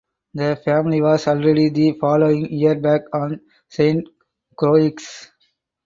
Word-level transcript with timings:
The 0.33 0.55
family 0.65 0.99
was 0.99 1.27
already 1.27 1.69
the 1.69 1.91
following 2.01 2.51
year 2.51 2.73
back 2.73 3.01
on 3.13 3.39
Saint 3.69 4.03
Croix. 4.57 4.93